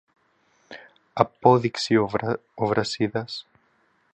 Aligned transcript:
Απόδειξη 1.13 1.97
ο 1.99 2.09
Βρασίδας. 2.67 3.45